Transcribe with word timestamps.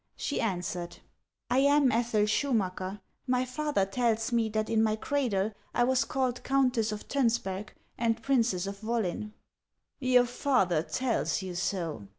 She 0.15 0.41
answered:" 0.41 0.97
I 1.51 1.59
am 1.59 1.91
Ethel 1.91 2.23
Schumacker. 2.25 3.01
My 3.27 3.45
father 3.45 3.85
tells 3.85 4.31
me 4.31 4.49
that 4.49 4.67
in 4.67 4.81
my 4.81 4.95
cradle 4.95 5.51
I 5.75 5.83
was 5.83 6.05
called 6.05 6.43
Countess 6.43 6.91
of 6.91 7.07
Tonsberg 7.07 7.71
and 7.99 8.19
Princess 8.23 8.65
of 8.65 8.79
"VVollin." 8.79 9.31
"Your 9.99 10.25
father 10.25 10.81
tells 10.81 11.43
you 11.43 11.53
so!" 11.53 12.07